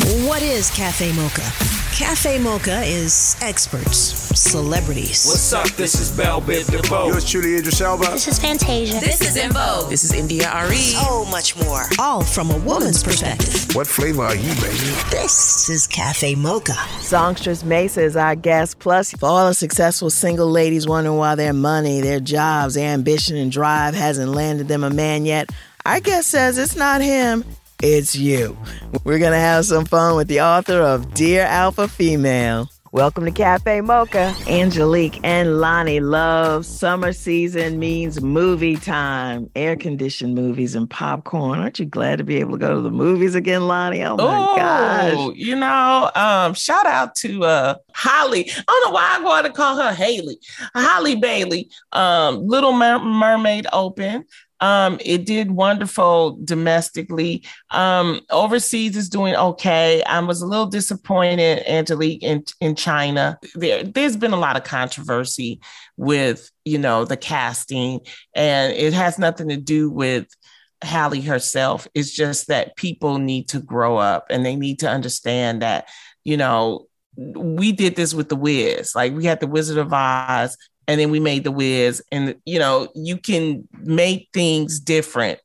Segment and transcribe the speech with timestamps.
[0.00, 1.42] What is Cafe Mocha?
[1.96, 3.98] Cafe Mocha is experts,
[4.38, 5.26] celebrities.
[5.26, 5.66] What's up?
[5.70, 7.08] This is Bell Biv DeVoe.
[7.08, 8.04] Yours truly, Idris Elba.
[8.12, 9.00] This is Fantasia.
[9.00, 9.90] This is En Vogue.
[9.90, 10.76] This is India Arie.
[10.76, 11.82] So much more.
[11.98, 13.74] All from a woman's perspective.
[13.74, 14.78] What flavor are you, baby?
[15.10, 16.76] This is Cafe Mocha.
[17.00, 18.78] Songstress Maysa is our guest.
[18.78, 23.36] Plus, for all the successful single ladies wondering why their money, their jobs, their ambition,
[23.36, 25.50] and drive hasn't landed them a man yet,
[25.84, 27.44] our guest says it's not him
[27.82, 28.56] it's you.
[29.04, 32.68] We're going to have some fun with the author of Dear Alpha Female.
[32.92, 34.34] Welcome to Cafe Mocha.
[34.48, 41.60] Angelique and Lonnie love summer season means movie time, air conditioned movies and popcorn.
[41.60, 44.02] Aren't you glad to be able to go to the movies again, Lonnie?
[44.02, 45.36] Oh my Ooh, gosh.
[45.36, 48.40] You know, um, shout out to uh Halle.
[48.40, 50.38] I don't know why I want to call her Haley.
[50.74, 51.70] Halle Bailey.
[51.92, 54.24] Um, Little Mer- Mermaid open.
[54.60, 57.44] Um, it did wonderful domestically.
[57.70, 60.02] Um, overseas is doing okay.
[60.02, 63.38] I was a little disappointed, Angelique, in, in China.
[63.54, 65.60] There, there's been a lot of controversy
[65.96, 68.00] with, you know, the casting,
[68.34, 70.26] and it has nothing to do with
[70.82, 71.86] Halle herself.
[71.94, 75.88] It's just that people need to grow up and they need to understand that,
[76.24, 78.94] you know, we did this with the Wiz.
[78.94, 80.56] Like we had the Wizard of Oz
[80.90, 85.38] and then we made the Wiz, and you know you can make things different,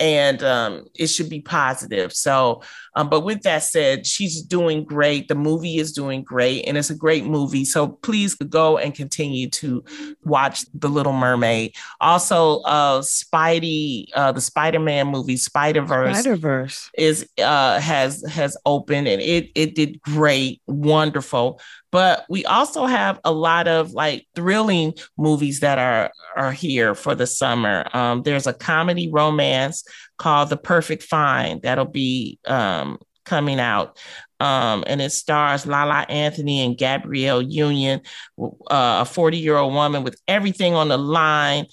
[0.00, 2.12] and um, it should be positive.
[2.12, 2.62] So,
[2.96, 5.28] um, but with that said, she's doing great.
[5.28, 7.64] The movie is doing great, and it's a great movie.
[7.64, 9.84] So please go and continue to
[10.24, 11.76] watch The Little Mermaid.
[12.00, 18.56] Also, uh, Spidey, uh, the Spider-Man movie, Spider Verse, Spider Verse is uh, has has
[18.66, 24.26] opened, and it it did great, wonderful but we also have a lot of like
[24.34, 27.86] thrilling movies that are are here for the summer.
[27.92, 29.84] Um, there's a comedy romance
[30.18, 33.98] called The Perfect Find that'll be um, coming out.
[34.40, 38.02] Um, and it stars Lala Anthony and Gabrielle Union,
[38.38, 41.66] uh, a 40 year old woman with everything on the line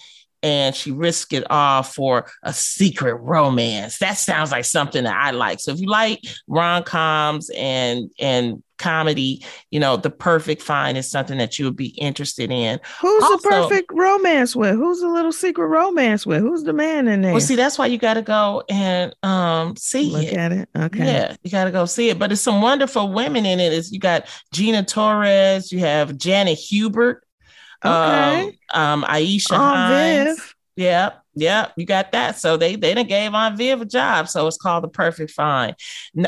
[0.45, 3.97] and she risked it all for a secret romance.
[3.97, 5.59] That sounds like something that I like.
[5.59, 11.09] So if you like rom coms and and comedy, you know, the perfect find is
[11.09, 12.79] something that you would be interested in.
[13.01, 14.75] Who's also, the perfect romance with?
[14.75, 16.41] Who's the little secret romance with?
[16.41, 17.31] Who's the man in there?
[17.31, 20.37] Well, see, that's why you got to go and um see Look it.
[20.37, 20.69] at it.
[20.77, 21.05] Okay.
[21.05, 22.19] Yeah, you got to go see it.
[22.19, 23.73] But it's some wonderful women in it.
[23.73, 27.24] Is you got Gina Torres, you have Janet Hubert,
[27.85, 28.57] Okay.
[28.73, 30.39] Um, um Aisha Aunt Hinds.
[30.39, 30.55] Viv.
[30.77, 32.37] Yep, yep, you got that.
[32.37, 34.27] So they they done gave on Viv a job.
[34.27, 35.73] So it's called The Perfect Fine.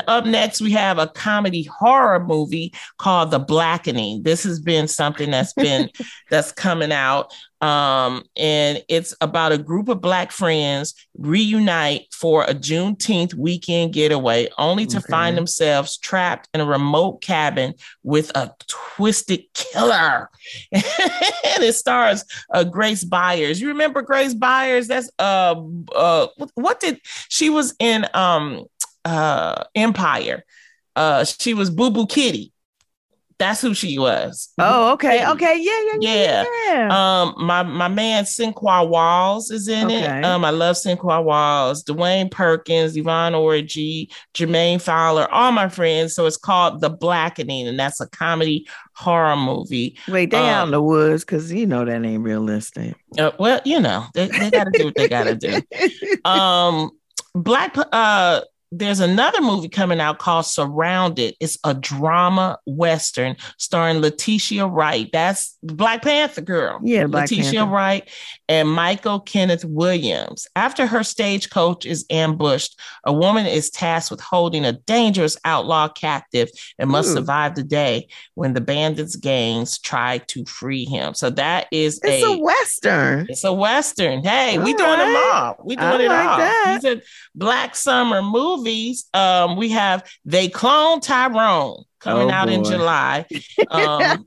[0.06, 4.22] Up next, we have a comedy horror movie called The Blackening.
[4.22, 5.90] This has been something that's been
[6.30, 7.34] that's coming out.
[7.60, 14.48] Um, and it's about a group of black friends reunite for a Juneteenth weekend getaway,
[14.58, 15.10] only to Okay.
[15.10, 17.74] find themselves trapped in a remote cabin
[18.04, 20.30] with a twisted killer.
[20.72, 20.82] and
[21.64, 22.24] it stars
[22.54, 23.60] uh, Grace Byers.
[23.60, 24.86] You remember Grace Byers?
[24.86, 25.54] That's uh,
[25.94, 28.66] uh what, what did she was in um
[29.04, 30.44] uh Empire.
[30.94, 32.52] Uh she was Boo Boo Kitty.
[33.38, 34.52] That's who she was.
[34.58, 35.24] Oh, okay.
[35.24, 35.56] Okay.
[35.60, 36.44] Yeah, yeah, yeah.
[36.66, 36.88] yeah.
[37.22, 40.18] Um, my my man Sinqua Walls is in Okay.
[40.18, 40.24] it.
[40.24, 46.14] Um, I love Sinqua Walls, Dwayne Perkins, Yvonne Orji, Jermaine Fowler, all my friends.
[46.14, 49.96] So it's called The Blackening, and that's a comedy horror movie.
[50.08, 52.96] Wait, they out in um, the woods because you know that ain't realistic.
[53.16, 55.62] Uh, well, you know, they, they gotta do what they gotta do.
[56.24, 56.90] Um,
[57.34, 58.40] Black uh
[58.70, 61.34] there's another movie coming out called Surrounded.
[61.40, 65.08] It's a drama western starring Letitia Wright.
[65.12, 66.78] That's Black Panther girl.
[66.82, 67.72] Yeah, Black Letitia Panther.
[67.74, 68.10] Wright
[68.48, 70.46] and Michael Kenneth Williams.
[70.54, 76.50] After her stagecoach is ambushed, a woman is tasked with holding a dangerous outlaw captive
[76.78, 77.14] and must Ooh.
[77.14, 81.14] survive the day when the bandits' gangs try to free him.
[81.14, 83.26] So that is It's a western.
[83.28, 84.22] it's a western.
[84.22, 85.30] Hey, we doing them right.
[85.34, 85.64] all.
[85.64, 86.38] We doing I it like all.
[86.38, 86.84] that.
[86.84, 87.00] Are
[87.34, 88.22] black summer
[88.58, 89.06] movies.
[89.14, 92.64] Um, we have They Clone Tyrone coming Oh, out in.
[92.64, 93.26] July.
[93.70, 94.24] Um,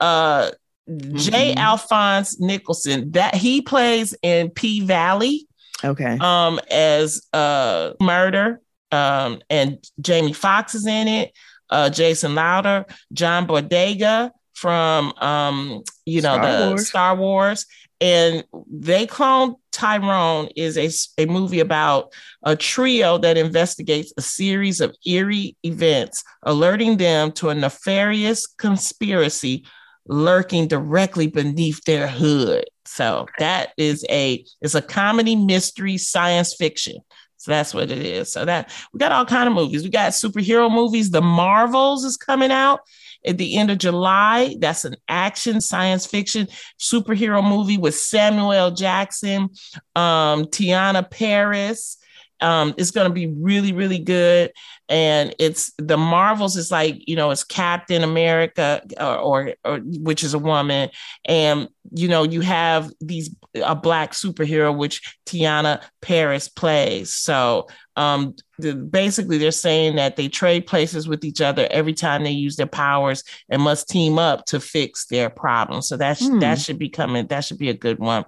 [0.00, 0.50] uh,
[0.88, 1.54] J.
[1.54, 1.56] Mhm.
[1.56, 5.46] Alphonse Nicholson that he plays in P Valley
[5.84, 6.16] Okay.
[6.20, 11.32] um as uh murder um, and Jamie Foxx is in it.
[11.68, 16.88] Uh, Jason Lowder, John Boyega from um, you know Star the Wars.
[16.88, 17.66] Star Wars,
[18.00, 22.12] and they cloned Tyrone is a, a movie about
[22.42, 29.64] a trio that investigates a series of eerie events, alerting them to a nefarious conspiracy
[30.06, 32.64] lurking directly beneath their hood.
[32.86, 36.96] So that is a it's a comedy mystery science fiction.
[37.36, 38.32] So that's what it is.
[38.32, 39.84] So that we got all kind of movies.
[39.84, 41.10] We got superhero movies.
[41.10, 42.80] The Marvels is coming out
[43.26, 44.56] at the end of July.
[44.58, 46.48] That's an action science fiction
[46.78, 48.70] superhero movie with Samuel L.
[48.70, 49.50] Jackson,
[49.94, 51.98] um, Teyonah Parris.
[52.40, 54.52] Um, it's going to be really, really good.
[54.88, 60.24] And it's the Marvels is like, you know, it's Captain America or, or, or which
[60.24, 60.88] is a woman.
[61.26, 67.12] And, you know, you have these, a black superhero, which Teyonah Parris plays.
[67.12, 72.24] So um, the, basically they're saying that they trade places with each other every time
[72.24, 75.88] they use their powers and must team up to fix their problems.
[75.88, 76.38] So that, sh- Hmm.
[76.38, 77.26] that should be coming.
[77.26, 78.24] That should be a good one.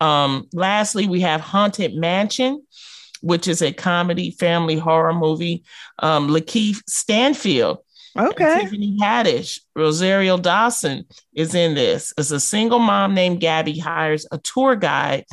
[0.00, 2.62] Um, lastly, we have Haunted Mansion,
[3.22, 5.64] which is a comedy family horror movie.
[5.98, 7.78] Um, Lakeith Stanfield,
[8.16, 8.60] Okay.
[8.62, 11.04] Tiffany Haddish, Rosario Dawson
[11.34, 12.12] is in this.
[12.18, 15.24] As a single mom named Gabby hires a tour guide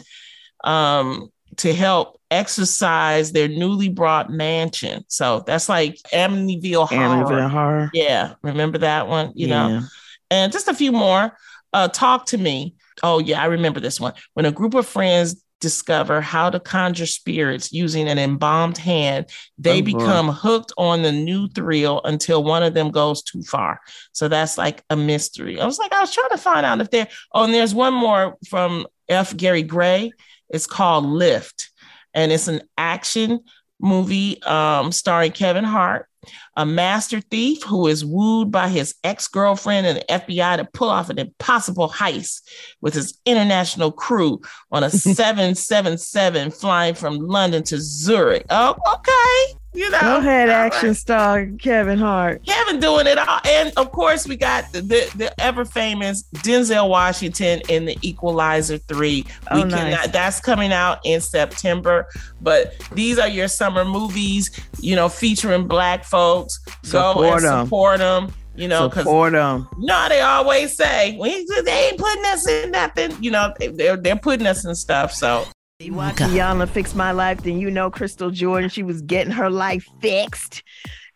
[0.63, 5.03] um, to help exercise their newly bought mansion.
[5.07, 7.23] So that's like Amityville Horror.
[7.25, 7.91] Amityville Horror.
[7.93, 9.31] Yeah, remember that one?
[9.35, 9.81] You know,
[10.29, 11.35] and just a few more.
[11.73, 12.75] Uh, talk to me.
[13.03, 14.13] Oh yeah, I remember this one.
[14.33, 19.25] When a group of friends discover how to conjure spirits using an embalmed hand,
[19.57, 19.85] they Oh, boy.
[19.97, 23.79] become hooked on the new thrill until one of them goes too far.
[24.13, 25.59] So that's like a mystery.
[25.59, 27.07] I was like, I was trying to find out if there.
[27.33, 29.35] Oh, and there's one more from F.
[29.35, 30.11] Gary Gray.
[30.49, 31.71] It's called Lift,
[32.13, 33.39] and it's an action
[33.79, 36.07] movie um, starring Kevin Hart
[36.55, 41.09] a master thief who is wooed by his ex-girlfriend and the FBI to pull off
[41.09, 42.41] an impossible heist
[42.81, 44.41] with his international crew
[44.71, 48.45] on a 777 flying from London to Zurich.
[48.49, 49.59] Oh, okay.
[49.75, 49.99] You know.
[50.01, 50.97] Go ahead, action right.
[50.97, 52.45] star Kevin Hart.
[52.45, 53.39] Kevin doing it all.
[53.45, 58.77] And of course, we got the, the, the ever famous Denzel Washington in the Equalizer
[58.77, 59.25] 3.
[59.51, 59.73] Oh, we nice.
[59.73, 62.07] cannot that's coming out in September.
[62.41, 64.49] But these are your summer movies,
[64.79, 66.59] you know, featuring black folks.
[66.91, 67.65] Go and and 'em.
[67.65, 69.67] support them, you know, because Support them.
[69.79, 73.11] you know they always say, we, they ain't putting us in nothing.
[73.21, 75.11] You know, they- they're, they're putting us in stuff.
[75.11, 75.45] So
[75.79, 78.69] You watch Iyanla fix my life, then you know Crystal Jordan.
[78.69, 80.63] She was getting her life fixed.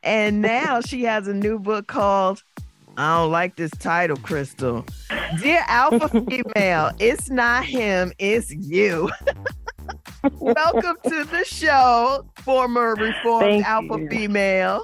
[0.03, 2.43] And now she has a new book called
[2.97, 4.85] I don't like this title, Crystal.
[5.41, 6.09] Dear Alpha
[6.55, 9.09] Female, it's not him, it's you.
[10.33, 14.09] Welcome to the show, former reformed Thank Alpha you.
[14.09, 14.83] Female.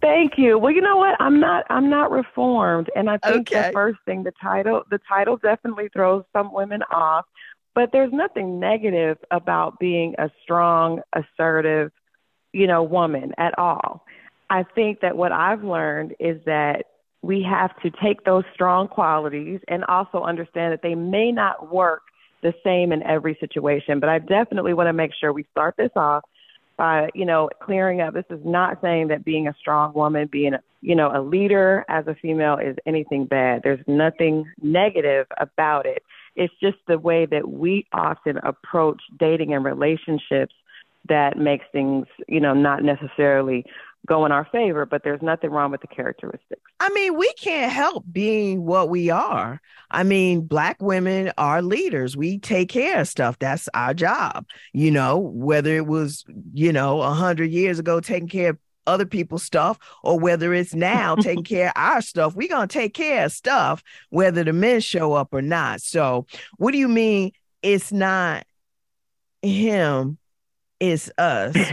[0.00, 0.58] Thank you.
[0.58, 1.16] Well, you know what?
[1.20, 1.66] I'm not.
[1.68, 3.66] I'm not reformed, and I think Okay.
[3.68, 7.26] the first thing, the title, the title definitely throws some women off.
[7.74, 11.90] But there's nothing negative about being a strong, assertive,
[12.52, 14.04] you know, woman at all.
[14.48, 16.84] I think that what I've learned is that
[17.22, 22.02] we have to take those strong qualities and also understand that they may not work
[22.42, 23.98] the same in every situation.
[23.98, 26.22] But I definitely want to make sure we start this off
[26.76, 28.14] by, you know, clearing up.
[28.14, 31.84] This is not saying that being a strong woman, being, a, you know, a leader
[31.88, 33.62] as a female is anything bad.
[33.64, 36.02] There's nothing negative about it.
[36.36, 40.54] It's just the way that we often approach dating and relationships
[41.08, 43.64] that makes things, you know, not necessarily
[44.06, 46.60] go in our favor, but there's nothing wrong with the characteristics.
[46.80, 49.60] I mean, we can't help being what we are.
[49.90, 52.16] I mean, black women are leaders.
[52.16, 53.38] We take care of stuff.
[53.38, 54.46] That's our job.
[54.72, 59.06] You know, whether it was, you know, a hundred years ago taking care of other
[59.06, 63.26] people's stuff, or whether it's now taking care of our stuff, we're gonna take care
[63.26, 65.80] of stuff, whether the men show up or not.
[65.80, 66.26] So,
[66.58, 68.44] what do you mean it's not
[69.42, 70.18] him,
[70.80, 71.56] it's us?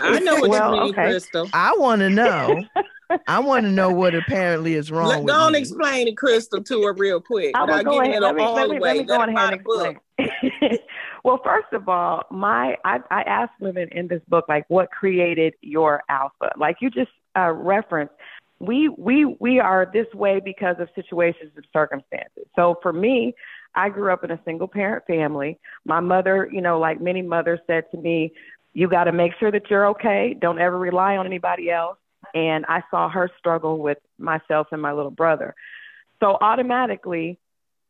[0.00, 1.10] I know what Well, you mean, okay.
[1.10, 1.48] Crystal.
[1.52, 2.64] I want to know.
[3.28, 5.60] I want to know what apparently is wrong Let, with go on me.
[5.60, 7.54] explain it, Crystal, to her real quick.
[7.54, 8.22] I will without go giving ahead.
[8.22, 9.96] Let me, all let me, let me go Let on her ahead and the book.
[10.18, 10.78] explain.
[11.24, 15.54] Well, first of all, my I, I asked women in this book like what created
[15.62, 16.52] your alpha.
[16.56, 18.12] Like you just uh, referenced,
[18.60, 22.44] we we we are this way because of situations and circumstances.
[22.54, 23.34] So for me,
[23.74, 25.58] I grew up in a single parent family.
[25.86, 28.32] My mother, you know, like many mothers said to me,
[28.74, 30.36] you got to make sure that you're okay.
[30.38, 31.96] Don't ever rely on anybody else.
[32.34, 35.54] And I saw her struggle with myself and my little brother.
[36.20, 37.38] So automatically,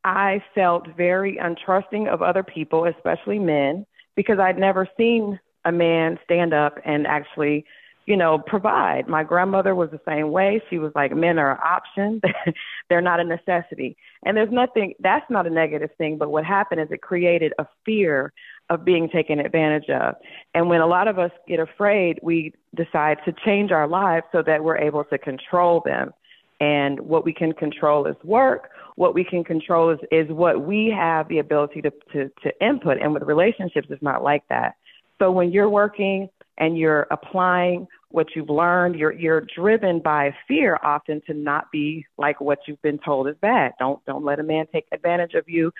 [0.05, 6.19] I felt very untrusting of other people, especially men, because I'd never seen a man
[6.25, 7.65] stand up and actually,
[8.05, 9.09] you know, provide.
[9.09, 10.63] My grandmother was the same way.
[10.69, 12.21] She was like, men are an option,
[12.91, 13.97] they're not a necessity.
[14.25, 16.19] And there's nothing, that's not a negative thing.
[16.19, 18.33] But what happened is it created a fear
[18.69, 20.17] of being taken advantage of.
[20.55, 24.43] And when a lot of us get afraid, we decide to change our lives so
[24.43, 26.13] that we're able to control them.
[26.61, 28.71] And what we can control is work.
[28.97, 32.99] What we can control is, is what we have the ability to, to, to input.
[33.01, 34.77] And with relationships, it's not like that.
[35.19, 40.79] So when you're working and you're applying what you've learned, you're you're driven by fear
[40.83, 43.73] often to not be like what you've been told is bad.
[43.79, 45.73] Don't don't let a man take advantage of you.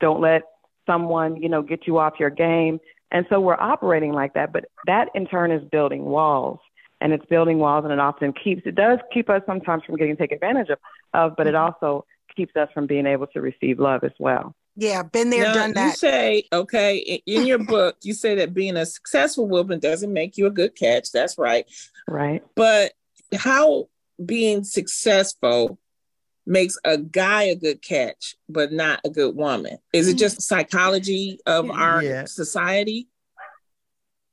[0.00, 0.42] Don't let
[0.86, 2.80] someone, you know, get you off your game.
[3.10, 6.58] And so we're operating like that, but that in turn is building walls.
[7.02, 10.16] And it's building walls and it often keeps it does keep us sometimes from getting
[10.16, 10.78] taken advantage of,
[11.12, 11.74] of but it mm-hmm.
[11.74, 14.54] also keeps us from being able to receive love as well.
[14.74, 15.86] Yeah, been there, now, done that.
[15.86, 20.38] You say, okay, in your book, you say that being a successful woman doesn't make
[20.38, 21.12] you a good catch.
[21.12, 21.66] That's right.
[22.08, 22.42] Right.
[22.56, 22.92] But
[23.34, 23.88] how
[24.24, 25.78] being successful
[26.46, 29.76] makes a guy a good catch, but not a good woman?
[29.92, 30.20] Is it mm.
[30.20, 32.24] just psychology of our yeah.
[32.24, 33.08] society?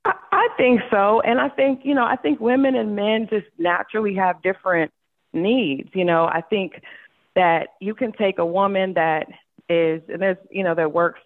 [0.06, 1.22] I, I think so.
[1.22, 4.91] And I think, you know, I think women and men just naturally have different
[5.34, 5.89] needs.
[5.94, 6.82] You know, I think
[7.36, 9.27] that you can take a woman that
[9.69, 11.19] is, and there's, you know, that works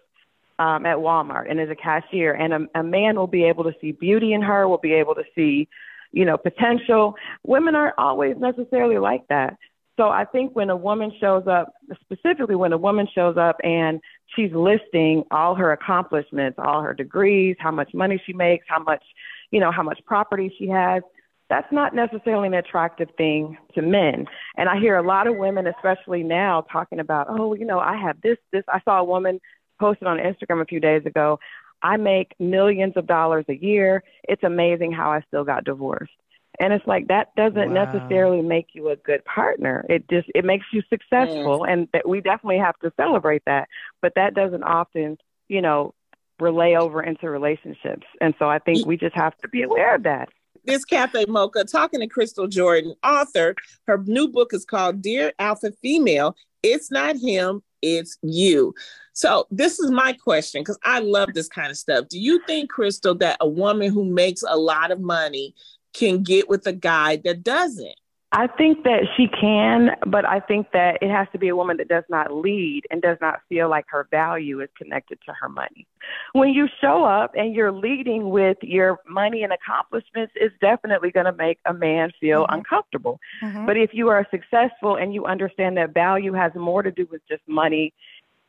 [0.58, 3.74] um, at Walmart and is a cashier, and a, a man will be able to
[3.80, 5.68] see beauty in her, will be able to see,
[6.12, 7.14] you know, potential.
[7.44, 9.56] Women aren't always necessarily like that.
[9.96, 14.00] So I think when a woman shows up, specifically when a woman shows up and
[14.34, 19.04] she's listing all her accomplishments, all her degrees, how much money she makes, how much,
[19.52, 21.02] you know, how much property she has,
[21.50, 24.26] that's not necessarily an attractive thing to men.
[24.56, 27.96] And I hear a lot of women, especially now, talking about, oh, you know, I
[27.96, 28.64] have this, this.
[28.68, 29.40] I saw a woman
[29.78, 31.38] posted on Instagram a few days ago.
[31.82, 34.02] I make millions of dollars a year.
[34.24, 36.12] It's amazing how I still got divorced.
[36.60, 37.84] And it's like that doesn't wow.
[37.84, 39.84] necessarily make you a good partner.
[39.88, 41.72] It just it makes you successful mm.
[41.72, 43.68] and that we definitely have to celebrate that.
[44.00, 45.94] But that doesn't often, you know,
[46.40, 48.06] relay over into relationships.
[48.20, 50.28] And so I think we just have to be aware of that.
[50.64, 53.54] This Cafe Mocha talking to Crystal Jordan, author.
[53.86, 56.34] Her new book is called Dear Alpha Female.
[56.62, 58.74] It's not him, it's you.
[59.12, 62.08] So this is my question because I love this kind of stuff.
[62.08, 65.54] Do you think, Crystal, that a woman who makes a lot of money
[65.92, 68.00] can get with a guy that doesn't?
[68.36, 71.76] I think that she can, but I think that it has to be a woman
[71.76, 75.48] that does not lead and does not feel like her value is connected to her
[75.48, 75.86] money.
[76.32, 81.26] When you show up and you're leading with your money and accomplishments, it's definitely going
[81.26, 82.54] to make a man feel mm-hmm.
[82.54, 83.20] uncomfortable.
[83.40, 83.66] Mm-hmm.
[83.66, 87.22] But if you are successful and you understand that value has more to do with
[87.28, 87.94] just money,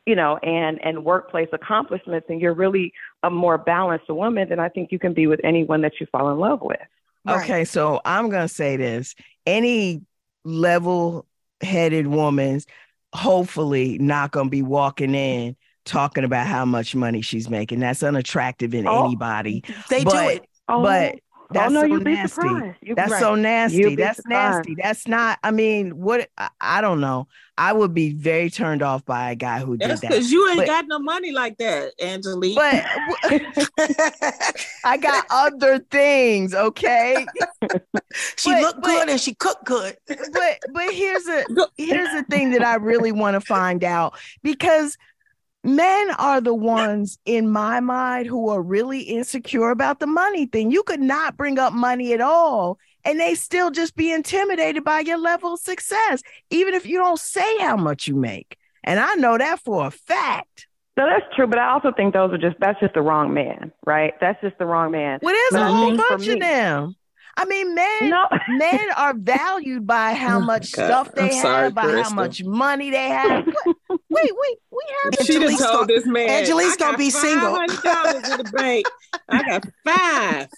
[0.04, 4.68] you know, and and workplace accomplishments, and you're really a more balanced woman, then I
[4.68, 6.80] think you can be with anyone that you fall in love with.
[7.28, 9.14] Okay, so I'm gonna say this:
[9.46, 10.02] any
[10.44, 12.66] level-headed woman's
[13.14, 17.80] hopefully not gonna be walking in talking about how much money she's making.
[17.80, 19.62] That's unattractive in oh, anybody.
[19.88, 20.48] They but, do it.
[20.68, 20.82] Oh.
[20.82, 22.92] But that's oh, no, so nasty.
[22.94, 23.20] That's right.
[23.20, 23.94] so nasty.
[23.94, 24.76] That's nasty.
[24.80, 25.38] That's not.
[25.42, 26.28] I mean, what?
[26.36, 27.28] I, I, don't know.
[27.56, 30.14] I would be very turned off by a guy who that's did that.
[30.14, 32.56] Because you ain't but, got no money like that, Angelique.
[32.56, 32.84] But
[34.84, 36.54] I got other things.
[36.54, 37.26] Okay.
[38.36, 39.96] she but, looked good and she cooked good.
[40.06, 41.44] but but here's a
[41.76, 44.98] here's the thing that I really want to find out because
[45.66, 50.70] men are the ones in my mind who are really insecure about the money thing.
[50.70, 55.00] You could not bring up money at all and they still just be intimidated by
[55.00, 58.56] your level of success, even if you don't say how much you make.
[58.84, 60.66] And I know that for a fact.
[60.96, 63.70] No, that's true, but I also think those are just that's just the wrong man,
[63.86, 64.14] right?
[64.20, 65.18] That's just the wrong man.
[65.20, 66.96] Well, there's but a whole bunch of them.
[67.36, 68.26] I mean, men no.
[68.48, 70.86] men are valued by how oh much God.
[70.86, 72.02] stuff they I'm have, sorry, by Crystal.
[72.04, 73.46] how much money they have.
[74.22, 75.26] Wait, wait, we have.
[75.26, 77.52] She just told this man, Angelique's gonna be single.
[77.52, 78.86] dollars in the bank.
[79.28, 80.48] I got five.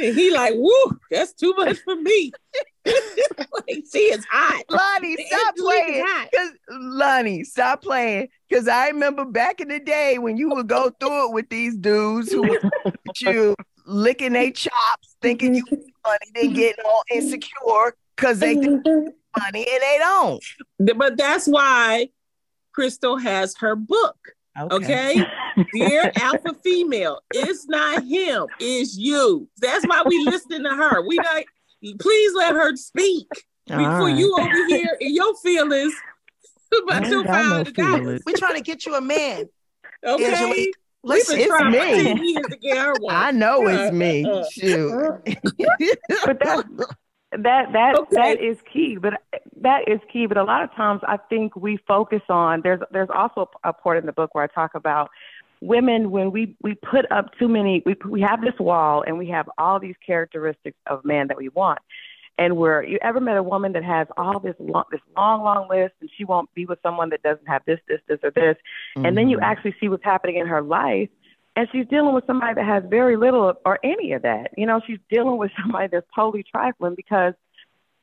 [0.00, 2.30] And he like, woo, that's too much for me.
[2.86, 4.62] like, she is hot.
[4.70, 6.06] Lonnie, stop playing.
[6.34, 8.28] Cause Lonnie, stop playing.
[8.52, 11.76] Cause I remember back in the day when you would go through it with these
[11.76, 12.58] dudes who
[13.20, 19.66] you licking their chops, thinking you money, then getting all insecure because they think money
[19.70, 20.44] and they don't.
[20.96, 22.08] But that's why
[22.78, 24.16] Crystal has her book.
[24.56, 25.20] Okay.
[25.20, 25.64] okay?
[25.74, 29.48] Dear Alpha Female, it's not him, it's you.
[29.60, 31.04] That's why we listen to her.
[31.04, 31.42] We not
[31.98, 33.26] please let her speak
[33.68, 34.16] all before right.
[34.16, 35.92] you over here in your feelings
[36.84, 38.22] about your five hundred dollars.
[38.24, 39.48] We're trying to get you a man.
[40.06, 40.32] Okay.
[40.32, 40.76] Angelique.
[41.02, 41.78] Listen, it's trying me.
[41.78, 43.12] for 10 years to get her one.
[43.16, 44.22] I know it's me.
[44.52, 45.20] Shoot.
[45.24, 46.64] but that
[47.32, 48.16] that that Okay.
[48.16, 49.14] that is key but
[49.62, 53.08] that is key but a lot of times i think we focus on there's there's
[53.14, 55.10] also a part in the book where i talk about
[55.60, 59.28] women when we we put up too many we we have this wall and we
[59.28, 61.80] have all these characteristics of man that we want
[62.38, 65.68] and we're you ever met a woman that has all this long this long long
[65.68, 68.56] list and she won't be with someone that doesn't have this this this or this
[68.96, 69.42] and then you Mhm.
[69.42, 71.08] actually see what's happening in her life
[71.56, 74.80] and she's dealing with somebody that has very little or any of that you know
[74.86, 77.34] she's dealing with somebody that's totally trifling because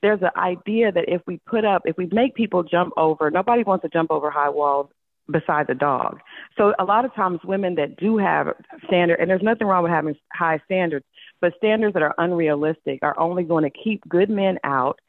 [0.05, 3.63] there's an idea that if we put up if we make people jump over nobody
[3.63, 4.88] wants to jump over high walls
[5.31, 6.19] besides a dog
[6.57, 8.47] so a lot of times women that do have
[8.88, 11.03] standard and there's nothing wrong with having high standards
[11.41, 15.00] but standards that are unrealistic are only going to keep good men out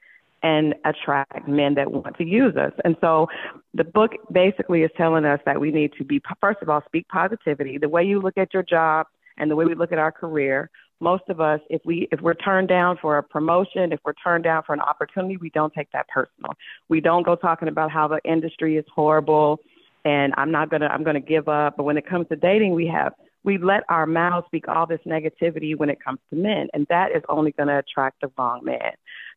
[0.42, 2.72] and attract men that want to use us.
[2.84, 3.26] And so
[3.74, 7.08] the book basically is telling us that we need to be, first of all, speak
[7.08, 7.78] positivity.
[7.78, 9.06] The way you look at your job
[9.38, 12.34] and the way we look at our career, most of us, if we if we're
[12.34, 15.90] turned down for a promotion, if we're turned down for an opportunity, we don't take
[15.92, 16.52] that personal.
[16.88, 19.60] We don't go talking about how the industry is horrible
[20.06, 21.76] and I'm not gonna I'm gonna give up.
[21.76, 23.12] But when it comes to dating, we have
[23.44, 27.10] we let our mouths speak all this negativity when it comes to men, and that
[27.14, 28.92] is only to attract the wrong man.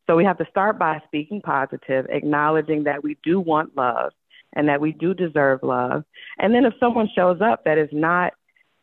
[0.08, 4.12] So we have to start by speaking positive, acknowledging that we do want love
[4.54, 6.04] and that we do deserve love.
[6.39, 8.34] And then if someone shows up that is not,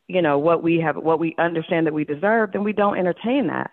[0.09, 3.49] you know, what we have, what we understand that we deserve, then we don't entertain
[3.49, 3.71] that.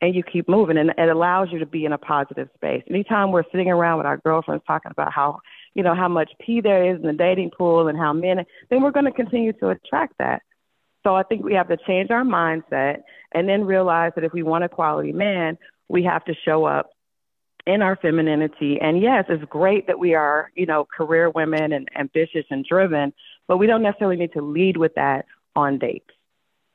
[0.00, 2.82] And you keep moving, and it allows you to be in a positive space.
[2.90, 5.40] Anytime we're sitting around with our girlfriends talking about how,
[5.74, 8.82] you know, how much pee there is in the dating pool and how men, then
[8.82, 10.42] we're going to continue to attract that.
[11.04, 14.42] So I think we have to change our mindset and then realize that if we
[14.42, 15.56] want a quality man,
[15.88, 16.90] we have to show up
[17.64, 18.80] in our femininity.
[18.80, 23.12] And yes, it's great that we are, you know, career women and ambitious and driven,
[23.46, 26.10] but we don't necessarily need to lead with that on dates.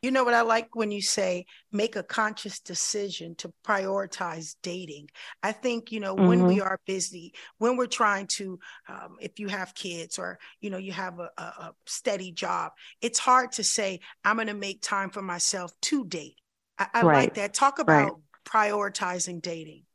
[0.03, 5.10] You know what I like when you say make a conscious decision to prioritize dating.
[5.41, 9.48] I think, you know, when we are busy, when we're trying to, um, if you
[9.48, 14.00] have kids or, you know, you have a, a, steady job, it's hard to say,
[14.24, 16.37] I'm going to make time for myself to date.
[16.77, 17.55] I, I like that.
[17.55, 18.03] Talk Right.
[18.03, 19.86] about prioritizing dating.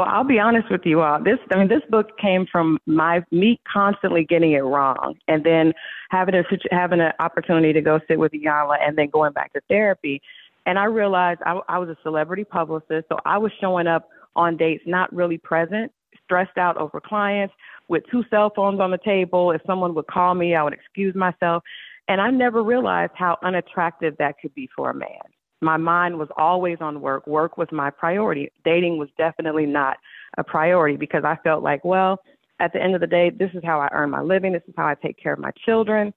[0.00, 1.22] Well, I'll be honest with you all.
[1.22, 5.74] This, I mean, this book came from my me constantly getting it wrong, and then
[6.08, 9.60] having a having an opportunity to go sit with Iyanla, and then going back to
[9.68, 10.22] therapy.
[10.64, 14.56] And I realized I, I was a celebrity publicist, so I was showing up on
[14.56, 15.92] dates not really present,
[16.24, 17.52] stressed out over clients,
[17.88, 19.50] with two cell phones on the table.
[19.50, 21.62] If someone would call me, I would excuse myself,
[22.08, 25.20] and I never realized how unattractive that could be for a man
[25.60, 27.26] my mind was always on work.
[27.26, 28.50] Work was my priority.
[28.64, 29.98] Dating was definitely not
[30.38, 32.20] a priority because I felt like, well,
[32.60, 34.52] at the end of the day, this is how I earn my living.
[34.52, 36.12] This is how I take care of my children.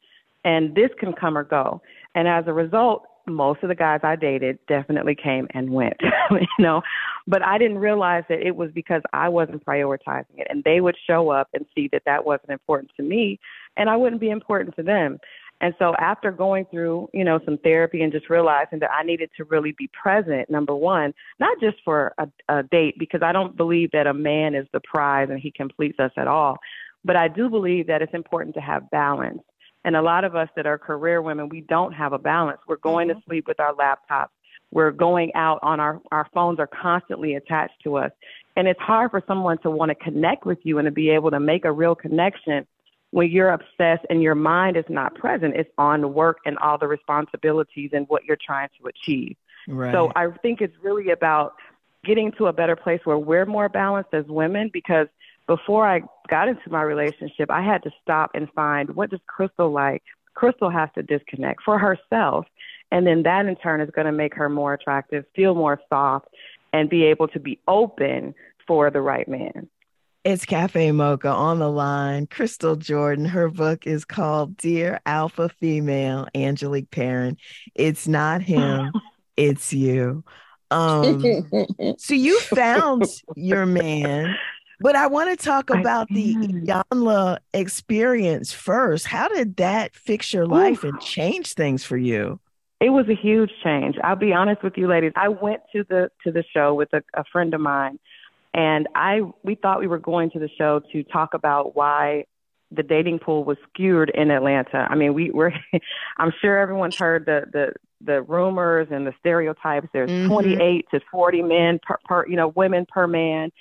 [0.45, 1.81] And this can come or go.
[2.15, 5.95] And as a result, most of the guys I dated definitely came and went,
[6.31, 6.81] you know,
[7.25, 10.47] but I didn't realize that it was because I wasn't prioritizing it.
[10.49, 13.39] And they would show up and see that that wasn't important to me
[13.77, 15.19] and I wouldn't be important to them.
[15.63, 19.29] And so after going through, you know, some therapy and just realizing that I needed
[19.37, 23.55] to really be present, number one, not just for a, a date, because I don't
[23.55, 26.57] believe that a man is the prize and he completes us at all.
[27.05, 29.39] But I do believe that it's important to have balance.
[29.85, 32.59] And a lot of us that are career women, we don't have a balance.
[32.67, 33.29] We're going to mm-hmm.
[33.29, 34.31] sleep with our laptops.
[34.71, 38.11] We're going out on our, our phones are constantly attached to us.
[38.57, 41.31] And it's hard for someone to want to connect with you and to be able
[41.31, 42.67] to make a real connection
[43.13, 45.55] when you're obsessed and your mind is not present.
[45.55, 49.37] It's on work and all the responsibilities and what you're trying to achieve.
[49.67, 49.93] Right.
[49.93, 51.53] So I think it's really about
[52.03, 55.05] getting to a better place where we're more balanced as women because
[55.45, 59.71] before I got into my relationship, I had to stop and find what does Crystal
[59.71, 60.01] like?
[60.33, 62.47] Crystal has to disconnect for herself.
[62.91, 66.29] And then that in turn is going to make her more attractive, feel more soft,
[66.73, 68.33] and be able to be open
[68.65, 69.69] for the right man.
[70.23, 72.27] It's Cafe Mocha on the line.
[72.27, 73.25] Crystal Jordan.
[73.25, 77.35] Her book is called Dear Alpha Female, Angelique Perrin.
[77.75, 78.93] It's not him,
[79.35, 80.23] it's you.
[80.71, 81.21] Um,
[81.97, 83.03] so you found
[83.35, 84.33] your man,
[84.79, 89.05] but I want to talk about the Iyanla experience first.
[89.05, 92.39] How did that fix your life and change things for you?
[92.79, 93.97] It was a huge change.
[94.01, 95.11] I'll be honest with you, ladies.
[95.17, 97.99] I went to the to the show with a, a friend of mine,
[98.53, 102.25] and I we thought we were going to the show to talk about why
[102.71, 104.87] the dating pool was skewed in Atlanta.
[104.89, 105.53] I mean, we were.
[106.17, 107.73] I'm sure everyone's heard the the
[108.05, 109.87] the rumors and the stereotypes.
[109.93, 110.27] There's Mhm.
[110.27, 113.51] 28 to 40 men per, per you know women per man,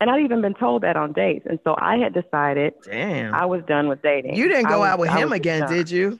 [0.00, 1.46] and I'd even been told that on dates.
[1.48, 3.34] And so I had decided Damn.
[3.34, 4.36] I was done with dating.
[4.36, 5.72] you didn't go was- out with I him again, done.
[5.72, 6.18] did you?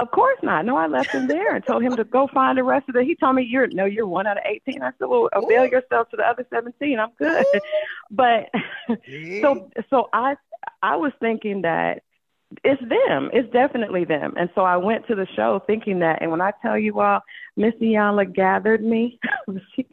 [0.00, 0.64] Of course not.
[0.64, 3.04] No, I left him there and told him to go find the rest of it.
[3.04, 6.08] He told me, "You're no, you're one out of 18." I said, "Well, avail yourself
[6.10, 6.98] to the other 17.
[6.98, 7.44] I'm good."
[8.10, 8.48] but
[9.42, 10.36] so, so I,
[10.82, 12.02] I was thinking that
[12.64, 13.30] it's them.
[13.32, 14.34] It's definitely them.
[14.36, 16.22] And so I went to the show thinking that.
[16.22, 17.20] And when I tell you all,
[17.56, 19.18] Miss Iyanla gathered me.
[19.76, 19.86] she,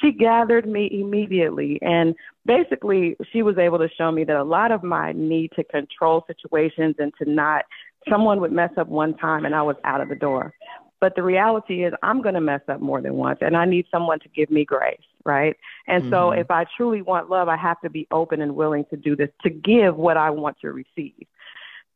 [0.00, 1.78] she gathered me immediately.
[1.82, 5.64] And basically, she was able to show me that a lot of my need to
[5.64, 7.64] control situations and to not,
[8.08, 10.52] someone would mess up one time and I was out of the door.
[10.98, 13.84] But the reality is, I'm going to mess up more than once, and I need
[13.90, 15.54] someone to give me grace, right?
[15.86, 16.12] And mm-hmm.
[16.12, 19.14] so, if I truly want love, I have to be open and willing to do
[19.14, 21.26] this, to give what I want to receive.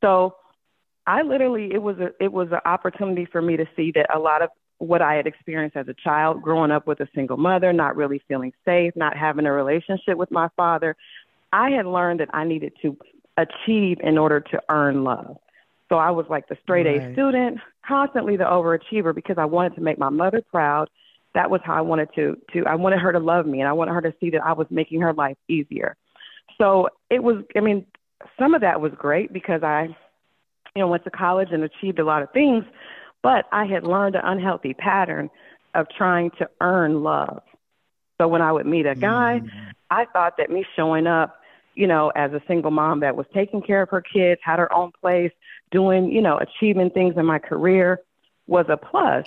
[0.01, 0.37] So
[1.07, 4.19] I literally it was a it was an opportunity for me to see that a
[4.19, 7.73] lot of what I had experienced as a child, growing up with a single mother,
[7.73, 10.97] not really feeling safe, not having a relationship with my father,
[11.53, 12.97] I had learned that I needed to
[13.37, 15.37] achieve in order to earn love.
[15.91, 17.13] So I was like the straight A right.
[17.13, 20.89] student, constantly the overachiever because I wanted to make my mother proud.
[21.35, 23.73] That was how I wanted to to I wanted her to love me and I
[23.73, 25.97] wanted her to see that I was making her life easier.
[26.59, 27.85] So it was I mean,
[28.39, 29.89] some of that was great because I,
[30.75, 32.65] you know, went to college and achieved a lot of things,
[33.23, 35.29] but I had learned an unhealthy pattern
[35.75, 37.43] of trying to earn love.
[38.21, 39.71] So when I would meet a guy, mm-hmm.
[39.91, 41.40] I thought that me showing up,
[41.81, 44.71] you know, as a single mom that was taking care of her kids, had her
[44.73, 45.33] own place,
[45.71, 48.01] doing, you know, achieving things in my career
[48.47, 49.27] was a plus.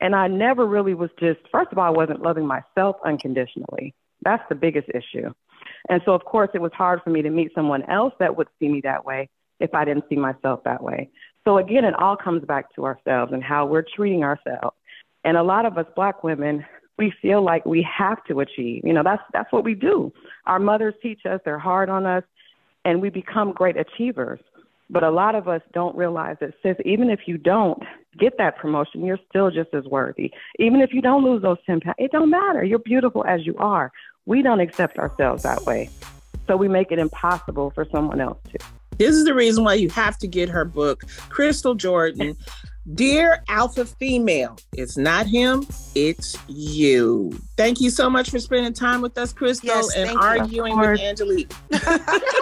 [0.00, 3.94] And I never really was just, first of all, I wasn't loving myself unconditionally.
[4.22, 5.30] That's the biggest issue.
[5.90, 8.48] And so, of course, it was hard for me to meet someone else that would
[8.58, 9.28] see me that way
[9.60, 11.10] if I didn't see myself that way.
[11.44, 14.74] So, again, it all comes back to ourselves and how we're treating ourselves.
[15.22, 16.64] And a lot of us black women,
[16.98, 18.82] we feel like we have to achieve.
[18.84, 20.12] You know, that's that's what we do.
[20.46, 22.24] Our mothers teach us, they're hard on us,
[22.84, 24.40] and we become great achievers.
[24.92, 27.80] But a lot of us don't realize that, sis, even if you don't
[28.18, 30.32] get that promotion, you're still just as worthy.
[30.58, 32.64] Even if you don't lose those 10 pounds, it don't matter.
[32.64, 33.92] You're beautiful as you are.
[34.26, 35.90] We don't accept ourselves that way.
[36.48, 38.58] So we make it impossible for someone else to.
[38.98, 42.36] This is the reason why you have to get her book, Crystal Jordan.
[42.94, 47.38] Dear Alpha Female, it's not him, it's you.
[47.58, 51.52] Thank you so much for spending time with us, Crystal, yes, and arguing with Angelique.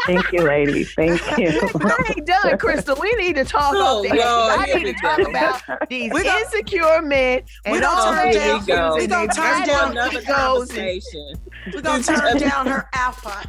[0.07, 0.95] thank you, ladies.
[0.95, 1.49] Thank you.
[1.81, 2.97] I ain't done, Crystal.
[3.01, 4.25] We need to talk oh, about this.
[4.25, 8.95] I need to talk about these we insecure men and we all turn down, go.
[8.95, 11.35] We don't turn down another conversation.
[11.75, 13.43] We're gonna turn down her alpha.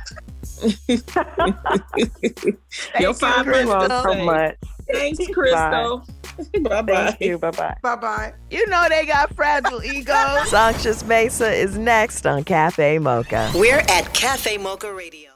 [2.99, 4.55] Your five minutes so much.
[4.91, 5.99] Thanks, Crystal.
[5.99, 6.13] bye
[6.61, 6.81] bye.
[6.83, 7.37] Thank you.
[7.37, 7.77] Bye bye.
[7.81, 8.33] Bye bye.
[8.49, 10.49] You know they got fragile egos.
[10.49, 13.51] Sanchez Maysa is next on Cafe Mocha.
[13.55, 15.31] We're at Cafe Mocha Radio.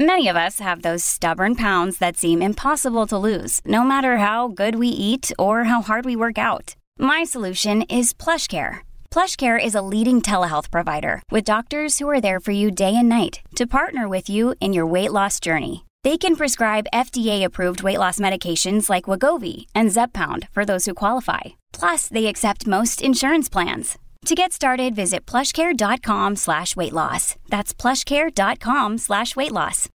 [0.00, 4.46] Many of us have those stubborn pounds that seem impossible to lose, no matter how
[4.46, 6.76] good we eat or how hard we work out.
[7.00, 8.78] My solution is PlushCare.
[9.10, 13.08] PlushCare is a leading telehealth provider with doctors who are there for you day and
[13.08, 15.84] night to partner with you in your weight loss journey.
[16.08, 21.58] They can prescribe FDA-approved weight loss medications like Wegovy and Zepbound for those who qualify.
[21.74, 23.98] Plus, they accept most insurance plans.
[24.24, 27.36] To get started, visit plushcare.com slash weight loss.
[27.50, 29.90] That's plushcare.com slash weight loss.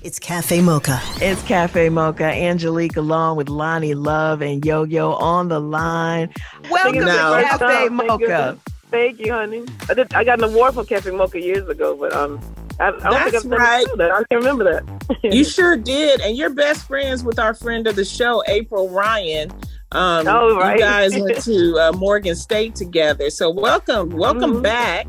[0.00, 1.02] It's Cafe Mocha.
[1.16, 2.32] It's Cafe Mocha.
[2.32, 6.32] Angelique along with Lonnie Love and Yo Yo on the line.
[6.70, 8.58] Welcome to Cafe Mocha.
[8.92, 9.64] Thank you, honey.
[9.88, 12.38] I, did, I got an award from Cafe Mocha years ago, but um,
[12.78, 13.86] I, I don't That's think I've right.
[13.96, 14.12] that.
[14.12, 15.18] I can remember that.
[15.22, 19.50] you sure did, and you're best friends with our friend of the show, April Ryan.
[19.92, 20.74] Um, oh, right.
[20.74, 24.62] You guys went to uh, Morgan State together, so welcome, welcome mm-hmm.
[24.62, 25.06] back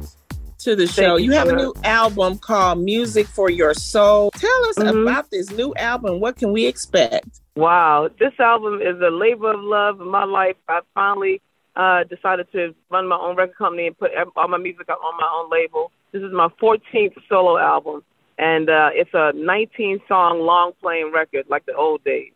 [0.59, 1.17] to the show.
[1.17, 4.31] You, you have a new album called Music for Your Soul.
[4.31, 4.99] Tell us mm-hmm.
[4.99, 6.21] about this new album.
[6.21, 7.41] What can we expect?
[7.57, 10.55] Wow, this album is a labor of love in my life.
[10.69, 11.41] I finally
[11.75, 15.17] uh, decided to run my own record company and put all my music out on
[15.17, 15.91] my own label.
[16.11, 18.03] This is my 14th solo album,
[18.37, 22.31] and uh, it's a 19 song long playing record like the old days.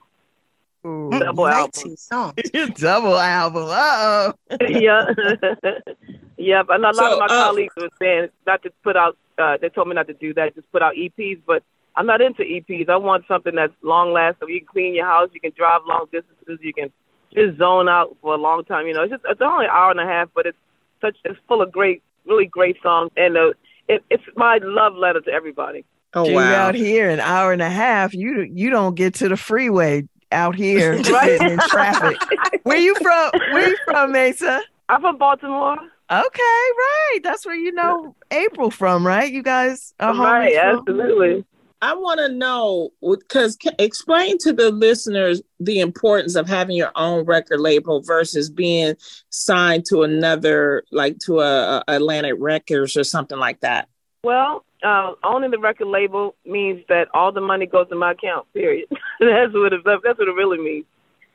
[0.85, 1.97] Ooh, double album.
[1.97, 2.33] Songs.
[2.75, 3.65] double album.
[3.67, 4.33] Uh oh.
[4.69, 5.05] yeah.
[6.37, 6.67] yep.
[6.69, 9.17] And a lot so, of my uh, colleagues were saying not to put out.
[9.37, 10.55] Uh, they told me not to do that.
[10.55, 11.41] Just put out EPs.
[11.45, 11.63] But
[11.95, 12.89] I'm not into EPs.
[12.89, 14.49] I want something that's long lasting.
[14.49, 15.29] You can clean your house.
[15.33, 16.59] You can drive long distances.
[16.61, 16.91] You can
[17.37, 18.87] just zone out for a long time.
[18.87, 20.57] You know, it's just it's only an hour and a half, but it's
[21.01, 23.53] such it's full of great, really great songs, and uh,
[23.87, 25.85] it, it's my love letter to everybody.
[26.13, 26.67] Oh Dude, wow!
[26.67, 30.55] Out here, an hour and a half, you you don't get to the freeway out
[30.55, 31.39] here right?
[31.39, 32.17] in traffic.
[32.63, 33.31] where you from?
[33.51, 34.61] Where you from, Maysa?
[34.89, 35.77] I'm from Baltimore.
[36.09, 37.19] Okay, right.
[37.21, 39.31] That's where you know April from, right?
[39.31, 40.55] You guys are right?
[40.55, 41.45] Absolutely.
[41.81, 47.25] I want to know because explain to the listeners the importance of having your own
[47.25, 48.95] record label versus being
[49.29, 53.89] signed to another, like to a, a Atlantic Records or something like that.
[54.23, 58.51] Well, uh, owning the record label means that all the money goes in my account.
[58.53, 58.87] Period.
[59.19, 60.85] that's what it, that's what it really means.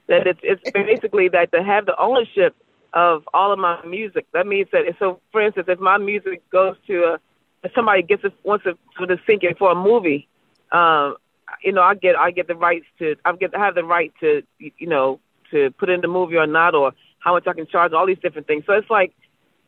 [0.09, 2.57] That it's it's basically that to have the ownership
[2.93, 4.27] of all of my music.
[4.33, 7.21] That means that so, for instance, if my music goes to a
[7.65, 8.77] if somebody gets wants to
[9.07, 10.29] the sync it for a movie,
[10.73, 11.17] um,
[11.63, 14.43] you know, I get I get the rights to I get have the right to
[14.59, 17.93] you know to put in the movie or not or how much I can charge
[17.93, 18.65] all these different things.
[18.67, 19.13] So it's like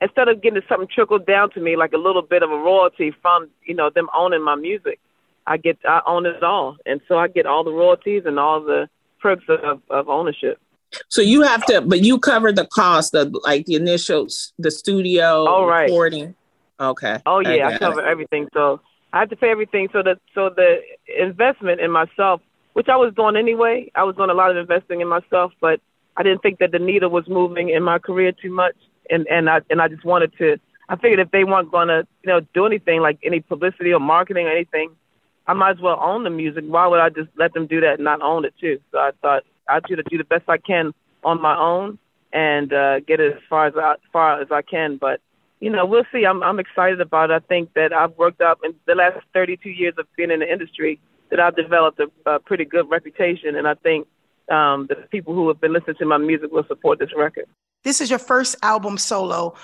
[0.00, 3.14] instead of getting something trickled down to me like a little bit of a royalty
[3.22, 4.98] from you know them owning my music,
[5.46, 8.60] I get I own it all, and so I get all the royalties and all
[8.60, 8.88] the
[9.20, 10.58] perks of, of ownership.
[11.08, 15.46] So you have to, but you cover the cost of like the initial the studio
[15.48, 15.84] oh, right.
[15.84, 16.34] recording.
[16.78, 17.20] Okay.
[17.26, 18.06] Oh yeah, I, I cover it.
[18.06, 18.48] everything.
[18.54, 18.80] So
[19.14, 19.88] I had to pay everything.
[19.92, 20.80] So the so the
[21.20, 22.40] investment in myself,
[22.72, 25.80] which I was doing anyway, I was doing a lot of investing in myself, but
[26.16, 28.74] I didn't think that the needle was moving in my career too much,
[29.08, 30.56] and and I and I just wanted to.
[30.88, 34.46] I figured if they weren't gonna you know do anything like any publicity or marketing
[34.46, 34.90] or anything,
[35.46, 36.64] I might as well own the music.
[36.66, 38.80] Why would I just let them do that and not own it too?
[38.90, 42.00] So I thought I'd try to do the best I can on my own
[42.32, 44.96] and uh, get it as far as I, as far as I can.
[45.00, 45.20] But
[45.64, 46.26] you know, we'll see.
[46.26, 47.34] I'm I'm excited about it.
[47.34, 50.52] I think that I've worked up in the last 32 years of being in the
[50.52, 51.00] industry
[51.30, 54.06] that I've developed a, a pretty good reputation, and I think
[54.50, 57.46] um, the people who have been listening to my music will support this record.
[57.82, 59.54] This is your first album solo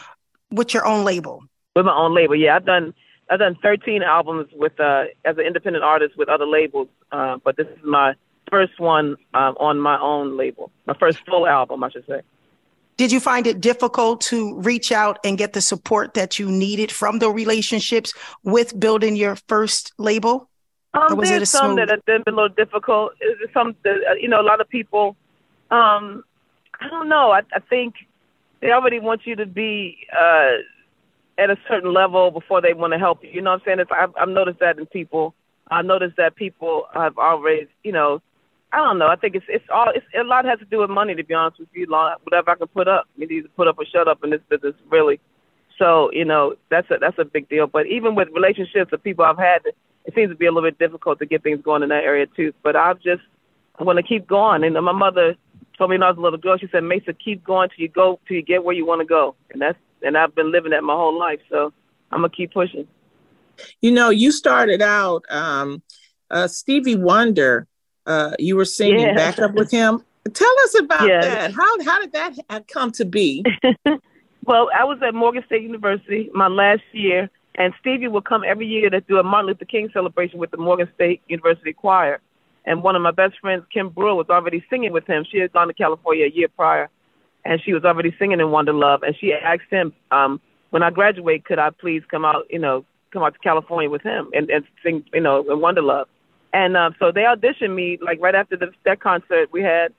[0.50, 1.44] with your own label.
[1.76, 2.56] With my own label, yeah.
[2.56, 2.94] I've done
[3.28, 7.58] I've done 13 albums with uh, as an independent artist with other labels, uh, but
[7.58, 8.14] this is my
[8.50, 10.72] first one um, on my own label.
[10.86, 12.22] My first full album, I should say.
[13.00, 16.92] Did you find it difficult to reach out and get the support that you needed
[16.92, 20.50] from the relationships with building your first label?
[20.92, 23.12] Um, there's some that have been a little difficult.
[23.18, 25.16] There's some, that, uh, you know, a lot of people.
[25.70, 26.24] Um,
[26.78, 27.30] I don't know.
[27.30, 27.94] I, I think
[28.60, 30.56] they already want you to be uh,
[31.38, 33.30] at a certain level before they want to help you.
[33.30, 33.80] You know what I'm saying?
[33.80, 35.34] It's, I've, I've noticed that in people.
[35.70, 38.20] I've noticed that people have always, you know,
[38.72, 39.08] I don't know.
[39.08, 41.14] I think it's it's all it's a lot has to do with money.
[41.14, 43.84] To be honest with you, whatever I can put up, you either put up or
[43.84, 45.20] shut up in this business, really.
[45.78, 47.66] So you know that's a that's a big deal.
[47.66, 49.62] But even with relationships with people I've had,
[50.04, 52.26] it seems to be a little bit difficult to get things going in that area
[52.26, 52.52] too.
[52.62, 53.22] But I've just
[53.78, 54.62] I want to keep going.
[54.62, 55.34] And my mother
[55.76, 57.88] told me when I was a little girl, she said, "Maysa, keep going till you
[57.88, 60.70] go till you get where you want to go." And that's and I've been living
[60.70, 61.40] that my whole life.
[61.50, 61.72] So
[62.12, 62.86] I'm gonna keep pushing.
[63.80, 65.82] You know, you started out um,
[66.30, 67.66] uh, Stevie Wonder
[68.06, 69.14] uh, you were singing yeah.
[69.14, 70.04] back up with him.
[70.32, 71.20] Tell us about yeah.
[71.20, 71.52] that.
[71.52, 73.44] How how did that come to be?
[74.44, 78.66] well, I was at Morgan State University my last year, and Stevie would come every
[78.66, 82.20] year to do a Martin Luther King celebration with the Morgan State University Choir.
[82.66, 85.24] And one of my best friends, Kim Brewer, was already singing with him.
[85.30, 86.90] She had gone to California a year prior,
[87.44, 89.02] and she was already singing in Wonder Love.
[89.02, 92.84] And she asked him, um, when I graduate, could I please come out, you know,
[93.12, 96.08] come out to California with him and, and sing, you know, in Wonder Love.
[96.52, 99.92] And uh, so they auditioned me like right after the, that concert we had,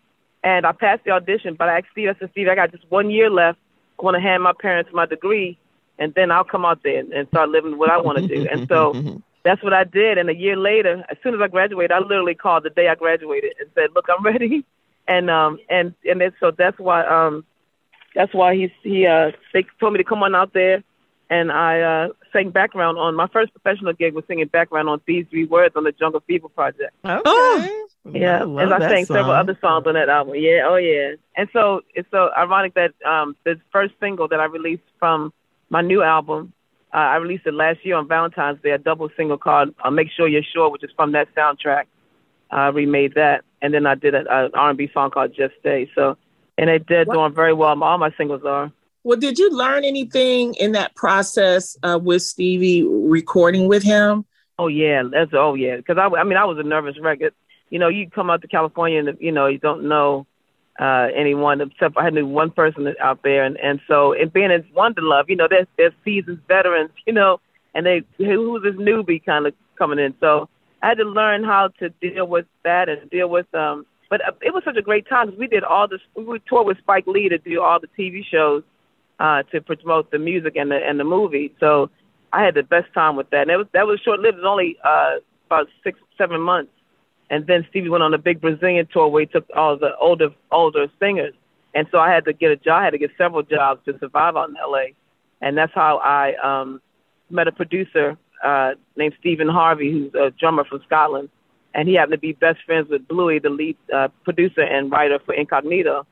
[0.43, 1.55] and I passed the audition.
[1.55, 3.59] But I asked Steve, I said, Steve, I got just one year left.
[3.99, 5.57] I want to hand my parents my degree,
[5.97, 8.47] and then I'll come out there and, and start living what I want to do.
[8.51, 10.17] and so that's what I did.
[10.17, 12.95] And a year later, as soon as I graduated, I literally called the day I
[12.95, 14.65] graduated and said, "Look, I'm ready."
[15.07, 17.45] And um and and it, so that's why um
[18.13, 20.83] that's why he he uh they told me to come on out there
[21.31, 25.25] and I uh, sang background on my first professional gig was singing background on These
[25.29, 26.93] Three Words on the Jungle Fever project.
[27.05, 27.21] Okay.
[27.25, 29.17] Oh, yeah, and I sang song.
[29.17, 30.33] several other songs on that album.
[30.35, 31.13] Yeah, oh yeah.
[31.37, 35.31] And so it's so ironic that um, the first single that I released from
[35.69, 36.51] my new album,
[36.93, 40.09] uh, I released it last year on Valentine's Day, a double single called uh, "Make
[40.11, 41.83] Sure You're Sure," which is from that soundtrack.
[42.49, 46.17] I uh, remade that, and then I did an R&B song called "Just Stay." So,
[46.57, 47.81] and it did doing very well.
[47.83, 48.71] All my singles are.
[49.03, 54.25] Well, did you learn anything in that process uh, with Stevie recording with him?
[54.59, 55.77] Oh yeah, that's oh yeah.
[55.77, 57.19] Because I, I mean, I was a nervous wreck.
[57.71, 60.27] You know, you come out to California and you know you don't know
[60.79, 64.63] uh anyone except I knew one person out there, and and so and being in
[64.75, 67.39] Wonder Love, you know, there's there's seasoned veterans, you know,
[67.73, 70.13] and they who's this newbie kind of coming in.
[70.19, 70.47] So
[70.83, 73.87] I had to learn how to deal with that and deal with um.
[74.11, 76.01] But uh, it was such a great time because we did all this.
[76.15, 78.61] We would tour with Spike Lee to do all the TV shows
[79.21, 81.53] uh, to promote the music and the and the movie.
[81.59, 81.91] So
[82.33, 83.43] I had the best time with that.
[83.43, 84.37] And it was that was short lived.
[84.39, 86.71] It was only uh, about six seven months,
[87.29, 90.29] and then Stevie went on a big Brazilian tour where he took all the older
[90.51, 91.35] older singers.
[91.73, 92.81] And so I had to get a job.
[92.81, 94.93] I had to get several jobs to survive out in L.A.
[95.39, 96.81] And that's how I um,
[97.29, 101.29] met a producer uh, named Stephen Harvey, who's a drummer from Scotland,
[101.73, 105.19] and he happened to be best friends with Bluey, the lead uh, producer and writer
[105.25, 106.05] for Incognito.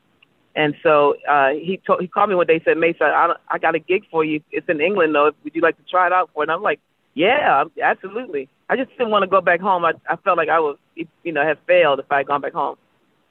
[0.56, 2.54] And so uh, he told, he called me one day.
[2.54, 4.40] and Said, "Maysa, I, I got a gig for you.
[4.50, 5.30] It's in England, though.
[5.44, 6.46] Would you like to try it out for?" it?
[6.46, 6.80] And I'm like,
[7.14, 9.84] "Yeah, absolutely." I just didn't want to go back home.
[9.84, 12.52] I, I felt like I was, you know, have failed if I had gone back
[12.52, 12.76] home.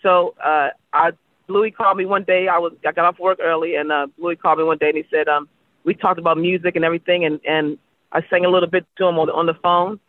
[0.02, 1.12] So uh, I
[1.48, 2.48] Bluey called me one day.
[2.48, 4.98] I was I got off work early, and uh, Bluey called me one day, and
[4.98, 5.50] he said, um,
[5.84, 7.78] "We talked about music and everything, and and
[8.12, 10.00] I sang a little bit to him on the, on the phone."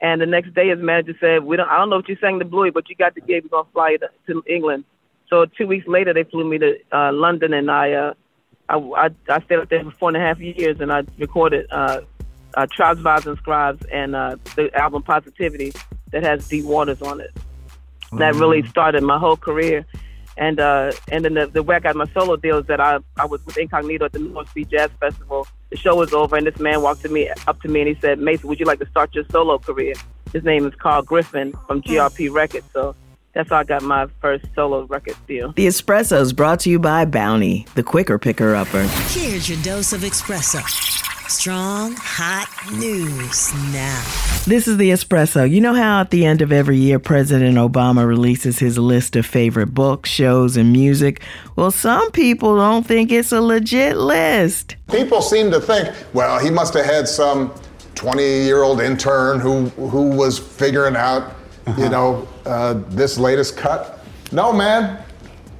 [0.00, 1.68] And the next day, his manager said, "We don't.
[1.68, 3.44] I don't know what you sang to Bluey, but you got the gig.
[3.44, 4.84] We're gonna fly you to, to England."
[5.28, 8.14] So two weeks later, they flew me to uh, London, and I, uh,
[8.68, 11.66] I, I, I stayed up there for four and a half years, and I recorded
[11.70, 12.00] uh,
[12.54, 15.72] uh, Tribes, Vibes, and Scribes, and uh, the album Positivity
[16.12, 17.34] that has Deep Waters on it.
[17.34, 18.18] Mm-hmm.
[18.18, 19.84] That really started my whole career.
[20.38, 22.98] And uh, and then the, the way I got my solo deal is that I,
[23.16, 25.46] I was with Incognito at the North Sea Jazz Festival.
[25.70, 27.94] The show was over, and this man walked to me up to me and he
[28.02, 29.94] said, "Maysa, would you like to start your solo career?"
[30.34, 32.66] His name is Carl Griffin from GRP Records.
[32.74, 32.94] So
[33.36, 35.52] that's how I got my first solo record deal.
[35.52, 38.84] The Espresso is brought to you by Bounty, the quicker picker upper.
[39.10, 40.62] Here's your dose of espresso.
[41.28, 44.02] Strong, hot news now.
[44.46, 45.48] This is the Espresso.
[45.48, 49.26] You know how at the end of every year, President Obama releases his list of
[49.26, 51.20] favorite books, shows, and music?
[51.56, 54.76] Well, some people don't think it's a legit list.
[54.90, 57.52] People seem to think, well, he must have had some
[57.96, 61.35] 20 year old intern who, who was figuring out
[61.66, 61.82] uh-huh.
[61.82, 63.98] you know, uh, this latest cut.
[64.32, 65.02] No, man,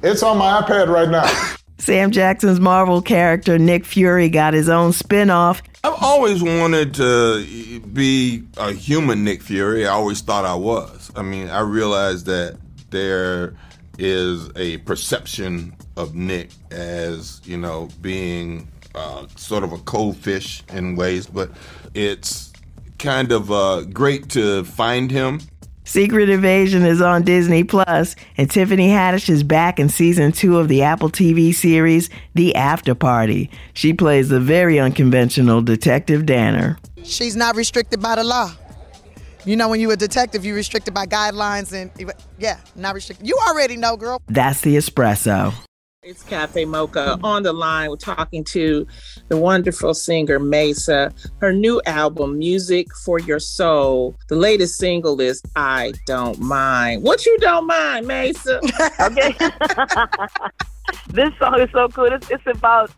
[0.03, 1.29] it's on my iPad right now.
[1.79, 5.61] Sam Jackson's Marvel character Nick Fury got his own spin-off.
[5.83, 9.85] I've always wanted to be a human Nick Fury.
[9.85, 11.11] I always thought I was.
[11.15, 12.57] I mean, I realized that
[12.89, 13.55] there
[13.99, 20.63] is a perception of Nick as, you know, being uh, sort of a cold fish
[20.69, 21.51] in ways, but
[21.93, 22.51] it's
[22.97, 25.41] kind of uh, great to find him
[25.87, 30.67] Secret Invasion is on Disney Plus, and Tiffany Haddish is back in season two of
[30.67, 33.49] the Apple TV series The After Party.
[33.73, 36.77] She plays the very unconventional Detective Danner.
[37.03, 38.51] She's not restricted by the law.
[39.45, 41.89] You know, when you're a detective, you're restricted by guidelines, and
[42.37, 43.25] yeah, not restricted.
[43.25, 44.21] You already know, girl.
[44.27, 45.53] That's the espresso.
[46.07, 47.89] It's Cafe Mocha on the line.
[47.89, 48.87] We're talking to
[49.27, 51.11] the wonderful singer Maysa.
[51.41, 54.15] Her new album, Music for Your Soul.
[54.29, 57.03] The latest single is I Don't Mind.
[57.03, 58.63] What you don't mind, Maysa?
[59.01, 59.35] okay.
[61.09, 62.05] this song is so cool.
[62.05, 62.89] It's, it's about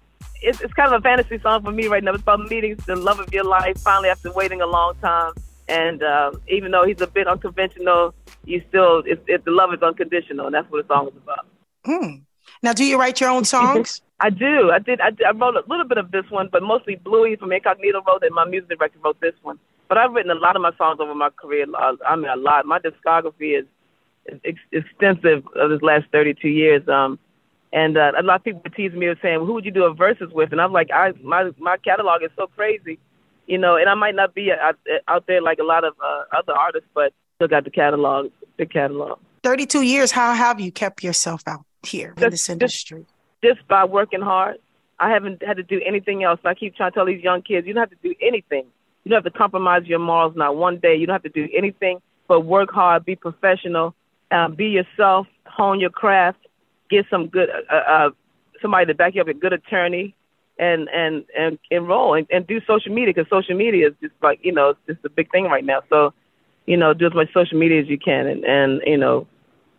[0.43, 2.13] it's, it's kind of a fantasy song for me right now.
[2.13, 5.33] It's about meeting the love of your life finally after waiting a long time.
[5.67, 8.13] And uh, even though he's a bit unconventional,
[8.45, 11.47] you still it's, it, the love is unconditional, and that's what the song is about.
[11.85, 12.28] Hmm.
[12.63, 14.01] Now, do you write your own songs?
[14.19, 14.71] I do.
[14.71, 14.99] I did.
[14.99, 15.25] I, did.
[15.25, 18.27] I wrote a little bit of this one, but mostly Bluey from Incognito wrote it.
[18.27, 19.59] And my music director wrote this one.
[19.87, 21.65] But I've written a lot of my songs over my career.
[22.05, 22.65] I mean, a lot.
[22.65, 23.65] My discography is,
[24.43, 26.87] is extensive of this last 32 years.
[26.87, 27.17] Um,
[27.71, 29.85] and uh, a lot of people tease me with saying, well, "Who would you do
[29.85, 32.97] a Verzuz with?" And I'm like, "I my my catalog is so crazy,
[33.45, 34.75] you know." And I might not be out,
[35.07, 38.65] out there like a lot of uh, other artists, but still got the catalog, the
[38.65, 39.19] catalog.
[39.43, 40.11] 32 years.
[40.11, 41.63] How have you kept yourself out?
[41.83, 43.05] Here just, in this industry?
[43.41, 44.57] Just, just by working hard.
[44.99, 46.39] I haven't had to do anything else.
[46.43, 48.65] I keep trying to tell these young kids, you don't have to do anything.
[49.03, 50.95] You don't have to compromise your morals not one day.
[50.95, 53.93] You don't have to do anything but work hard, be professional,
[54.31, 56.37] uh, be yourself, hone your craft,
[56.89, 58.09] get some good uh, uh,
[58.61, 60.15] somebody to back you up, a good attorney,
[60.57, 64.39] and and and enroll and, and do social media because social media is just like
[64.43, 65.81] you know it's just a big thing right now.
[65.89, 66.13] So
[66.67, 69.27] you know do as much social media as you can, and and you know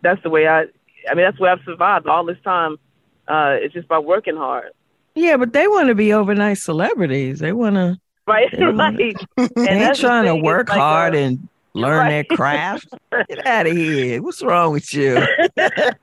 [0.03, 0.65] that's the way I
[1.09, 2.79] I mean, that's where I've survived all this time.
[3.29, 4.73] Uh, it's just by working hard.
[5.15, 7.41] Yeah, but they want to be overnight celebrities.
[7.41, 7.99] They want to.
[8.27, 9.17] Right, right.
[9.37, 12.29] they ain't trying to work like hard a, and learn right.
[12.29, 12.89] their craft.
[13.29, 14.23] Get out of here.
[14.23, 15.15] What's wrong with you?
[15.57, 15.95] right,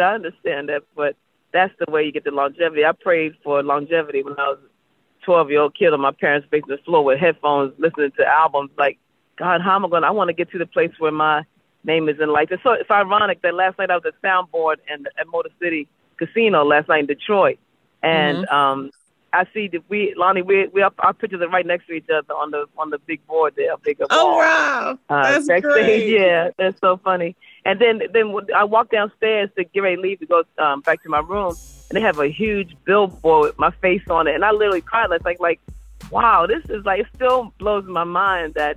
[0.00, 1.16] I understand that, but
[1.52, 2.84] that's the way you get the longevity.
[2.84, 6.48] I prayed for longevity when I was a 12 year old kid on my parents'
[6.50, 8.70] basement floor with headphones, listening to albums.
[8.78, 8.98] Like,
[9.38, 10.02] God, how am I going?
[10.02, 10.08] to?
[10.08, 11.42] I want to get to the place where my
[11.84, 12.48] name is in life.
[12.50, 15.88] It's so it's ironic that last night I was at Soundboard and at Motor City
[16.18, 17.58] Casino last night in Detroit,
[18.02, 18.54] and mm-hmm.
[18.54, 18.90] um,
[19.32, 22.08] I see that we Lonnie we we up, our pictures are right next to each
[22.10, 26.08] other on the on the big board there, big Oh wow, uh, that's great.
[26.12, 27.34] Yeah, that's so funny.
[27.64, 31.02] And then then I walk downstairs to get ready to leave to go um, back
[31.04, 31.54] to my room,
[31.88, 35.10] and they have a huge billboard with my face on it, and I literally cried.
[35.12, 35.60] It's like like,
[36.10, 38.76] wow, this is like it still blows my mind that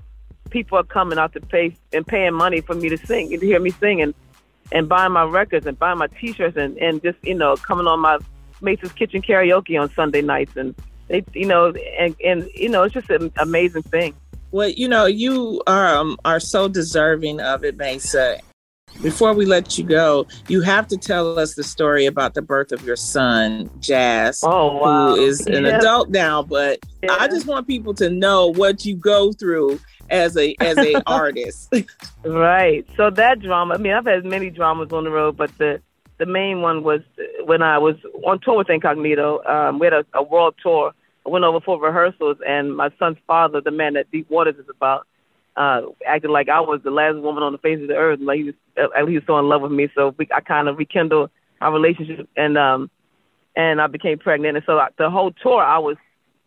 [0.55, 3.45] people are coming out to pay and paying money for me to sing and to
[3.45, 4.13] hear me sing and
[4.71, 7.99] and buying my records and buying my T-shirts and and just you know coming on
[7.99, 8.19] my
[8.61, 10.73] Maysa's Kitchen karaoke on Sunday nights and
[11.09, 14.15] they, you know, and and you know, it's just an amazing thing.
[14.51, 18.39] Well, you know, you um, are so deserving of it, Maysa.
[19.01, 22.71] Before we let you go, you have to tell us the story about the birth
[22.71, 25.09] of your son, Jazz, oh, wow.
[25.09, 25.77] who is an yeah.
[25.77, 26.41] adult now.
[26.41, 27.17] But yeah.
[27.19, 31.73] I just want people to know what you go through as a as a artist.
[32.23, 32.85] right.
[32.95, 33.75] So that drama.
[33.75, 35.81] I mean, I've had many dramas on the road, but the
[36.17, 37.01] the main one was
[37.43, 37.95] when I was
[38.25, 39.43] on tour with Incognito.
[39.43, 40.93] Um, we had a, a world tour.
[41.25, 44.69] I went over for rehearsals, and my son's father, the man that Deep Waters is
[44.69, 45.07] about,
[45.57, 48.19] uh, acted like I was the last woman on the face of the earth.
[48.21, 49.89] Like he was, uh, he was so in love with me.
[49.95, 51.31] So we, I kind of rekindled
[51.61, 52.89] our relationship, and um,
[53.55, 54.57] and I became pregnant.
[54.57, 55.97] And so I, the whole tour, I was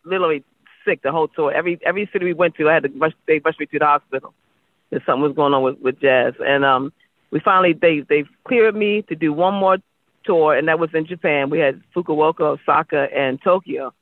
[0.04, 0.44] literally
[0.88, 1.02] sick.
[1.02, 3.12] The whole tour, every every city we went to, I had to rush.
[3.26, 4.34] They rushed me to the hospital.
[4.90, 6.92] If something was going on with with Jazz, and um,
[7.30, 9.78] we finally they they cleared me to do one more
[10.24, 11.50] tour, and that was in Japan.
[11.50, 13.92] We had Fukuoka, Osaka, and Tokyo,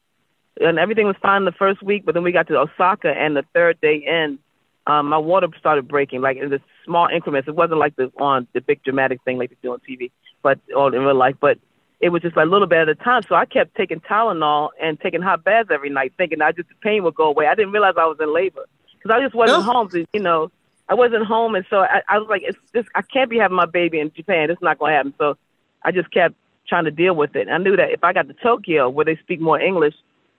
[0.60, 2.04] and everything was fine the first week.
[2.04, 4.38] But then we got to Osaka, and the third day in,
[4.86, 7.48] um, my water started breaking, like in the small increments.
[7.48, 10.12] It wasn't like the on the big dramatic thing like they do on TV,
[10.42, 11.36] but or in real life.
[11.40, 11.58] But
[12.00, 13.22] it was just like a little bit at a time.
[13.28, 16.74] So I kept taking Tylenol and taking hot baths every night, thinking I just the
[16.82, 17.46] pain would go away.
[17.46, 19.62] I didn't realize I was in labor because I just wasn't oh.
[19.62, 19.88] home.
[19.90, 20.50] To, you know,
[20.88, 22.86] I wasn't home, and so I, I was like, it's this.
[22.94, 24.50] I can't be having my baby in Japan.
[24.50, 25.14] It's not going to happen.
[25.18, 25.36] So
[25.82, 26.34] I just kept
[26.68, 27.48] trying to deal with it.
[27.48, 29.94] I knew that if I got to Tokyo, where they speak more English,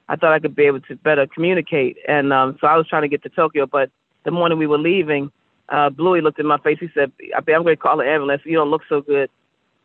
[0.09, 1.97] I thought I could be able to better communicate.
[2.07, 3.89] And um, so I was trying to get to Tokyo, but
[4.25, 5.31] the morning we were leaving,
[5.69, 6.77] uh, Bluey looked in my face.
[6.79, 8.43] He said, "I'm going to call an ambulance.
[8.45, 9.29] You don't look so good."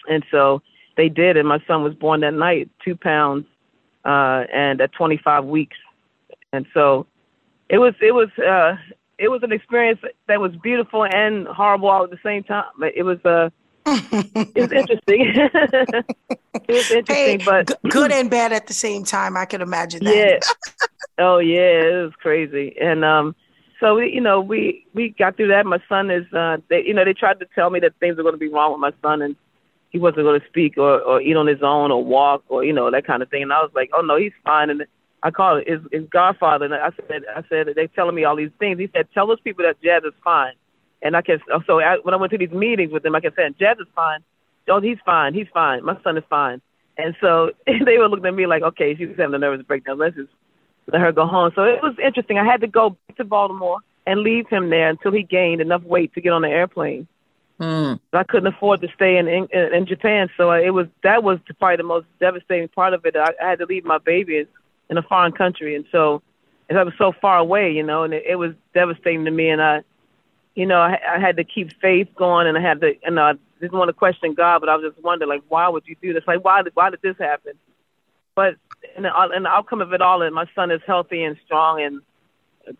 [0.08, 0.62] And so
[0.96, 3.46] they did, and my son was born that night, two pounds,
[4.04, 5.76] uh, and at 25 weeks.
[6.52, 7.06] And so
[7.68, 8.76] it was it was uh,
[9.18, 12.64] it was an experience that was beautiful and horrible all at the same time.
[12.78, 13.50] But it was uh,
[13.86, 15.34] it was interesting.
[16.68, 19.36] it was interesting, hey, but g- good and bad at the same time.
[19.36, 20.14] I can imagine that.
[20.14, 20.86] Yeah.
[21.18, 23.34] oh yeah, it was crazy, and um,
[23.80, 25.66] so we, you know, we we got through that.
[25.66, 28.22] My son is, uh, they, you know, they tried to tell me that things were
[28.22, 29.36] going to be wrong with my son, and
[29.92, 32.72] he wasn't going to speak or or eat on his own or walk or you
[32.72, 33.42] know that kind of thing.
[33.42, 34.70] And I was like, oh no, he's fine.
[34.70, 34.84] And
[35.22, 38.50] I called his his godfather, and I said, I said they're telling me all these
[38.58, 38.78] things.
[38.78, 40.54] He said, tell those people that Jazz is fine.
[41.02, 43.20] And I kept oh, so I, when I went to these meetings with him, I
[43.20, 44.20] kept saying, Jazz is fine.
[44.68, 45.34] Oh, he's fine.
[45.34, 45.84] He's fine.
[45.84, 46.62] My son is fine.
[46.96, 49.98] And so they were looking at me like, okay, she's having a nervous breakdown.
[49.98, 50.30] Let's just
[50.90, 51.52] let her go home.
[51.54, 52.38] So it was interesting.
[52.38, 55.82] I had to go back to Baltimore and leave him there until he gained enough
[55.82, 57.06] weight to get on the airplane.
[57.60, 58.00] Mm.
[58.12, 61.76] I couldn't afford to stay in, in in Japan, so it was that was probably
[61.76, 63.14] the most devastating part of it.
[63.14, 64.46] I, I had to leave my baby
[64.90, 66.22] in a foreign country, and so
[66.68, 69.50] and I was so far away, you know, and it, it was devastating to me.
[69.50, 69.82] And I,
[70.54, 73.34] you know, I, I had to keep faith going, and I had to, and I
[73.60, 76.12] didn't want to question God, but I was just wondering, like, why would you do
[76.14, 76.24] this?
[76.26, 77.52] Like, why did why did this happen?
[78.34, 78.56] But
[78.96, 81.82] and the, and the outcome of it all, and my son is healthy and strong,
[81.82, 82.00] and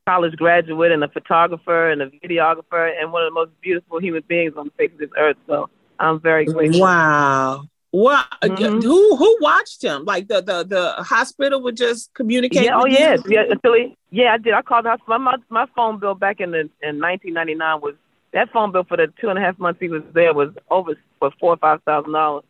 [0.06, 4.22] college graduate and a photographer and a videographer and one of the most beautiful human
[4.28, 5.36] beings on the face of this earth.
[5.46, 5.68] So
[5.98, 6.80] I'm very grateful.
[6.80, 7.64] Wow.
[7.92, 8.80] What mm-hmm.
[8.80, 10.06] who who watched him?
[10.06, 12.64] Like the, the the hospital would just communicate.
[12.64, 14.54] Yeah, oh yes, yeah, until he, yeah, I did.
[14.54, 15.18] I called the hospital.
[15.18, 17.94] My my phone bill back in the, in 1999 was
[18.32, 20.94] that phone bill for the two and a half months he was there was over
[21.18, 22.44] for four or five thousand dollars.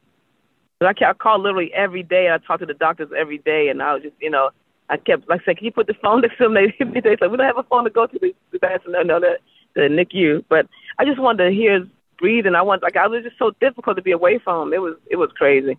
[0.81, 2.31] I, I called literally every day.
[2.31, 4.51] I talked to the doctors every day, and I was just you know
[4.93, 6.55] I kept like I said, can you put the phone next to them?
[6.55, 6.67] They
[7.01, 8.19] they said we don't have a phone to go to.
[8.19, 9.39] The, the answer no, no, the
[9.75, 10.45] the NICU.
[10.49, 10.69] But
[10.99, 11.89] I just wanted to hear his
[12.19, 12.55] breathing.
[12.55, 14.75] I want like I was just so difficult to be away from him.
[14.75, 15.79] It was it was crazy.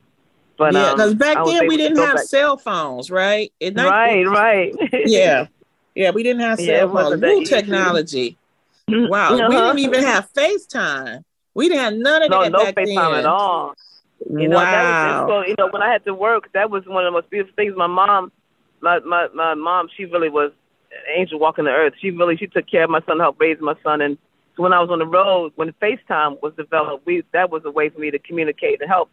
[0.57, 2.26] But yeah, because um, back then we didn't have back.
[2.26, 3.51] cell phones, right?
[3.61, 4.74] right, right.
[5.05, 5.47] yeah,
[5.95, 7.22] yeah, we didn't have cell yeah, phones.
[7.22, 8.38] New technology.
[8.88, 9.47] wow, uh-huh.
[9.49, 11.24] we didn't even have FaceTime.
[11.55, 13.20] We didn't have none of no, that no back FaceTime then.
[13.20, 13.74] at all.
[14.30, 14.64] You know, wow.
[14.72, 17.30] that was, you know, when I had to work, that was one of the most
[17.30, 17.74] beautiful things.
[17.76, 18.32] My mom
[18.84, 20.51] my my my mom, she really was
[20.91, 21.93] an angel walking the earth.
[21.99, 24.17] She really she took care of my son, helped raise my son, and
[24.55, 27.71] so when I was on the road, when FaceTime was developed, we that was a
[27.71, 29.09] way for me to communicate and help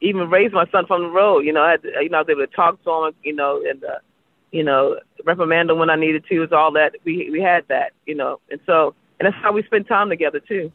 [0.00, 1.40] even raise my son from the road.
[1.40, 3.34] You know, I had to, you know I was able to talk to him, you
[3.34, 3.98] know, and uh,
[4.52, 6.36] you know reprimand him when I needed to.
[6.36, 9.52] It was all that we we had that, you know, and so and that's how
[9.52, 10.70] we spend time together too.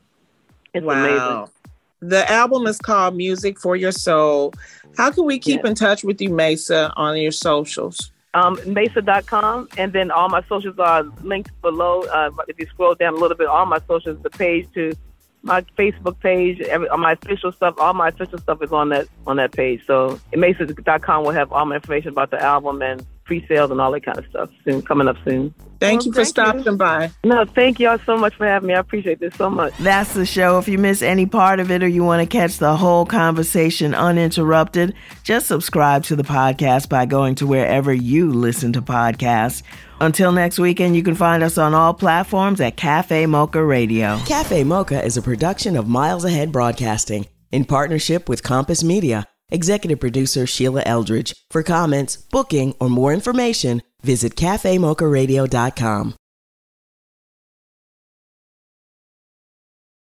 [0.73, 0.93] It's wow.
[0.93, 1.53] amazing.
[2.01, 4.53] The album is called Music for Your Soul.
[4.95, 8.11] How can we keep in touch with you, Maysa, on your socials?
[8.33, 12.03] Um, Maysa.com, and then all my socials are linked below.
[12.03, 14.93] Uh, if you scroll down a little bit, all my socials, the page to
[15.41, 19.07] my Facebook page, every, all my official stuff, all my official stuff is on that
[19.25, 19.81] on that page.
[19.87, 24.03] So Maysa.com will have all my information about the album and pre-sales and all that
[24.03, 25.53] kind of stuff soon, coming up soon.
[25.79, 26.75] Thank well, you for thank stopping you.
[26.75, 27.11] by.
[27.23, 28.73] No, thank y'all so much for having me.
[28.73, 29.77] I appreciate this so much.
[29.77, 30.57] That's the show.
[30.57, 33.93] If you miss any part of it or you want to catch the whole conversation
[33.93, 39.61] uninterrupted, just subscribe to the podcast by going to wherever you listen to podcasts.
[40.01, 44.17] Until next weekend, you can find us on all platforms at Cafe Mocha Radio.
[44.25, 49.27] Cafe Mocha is a production of Miles Ahead Broadcasting in partnership with Compass Media.
[49.49, 51.33] Executive producer Sheila Eldridge.
[51.49, 56.18] For comments, booking, or more information, visit cafemocharadio.com.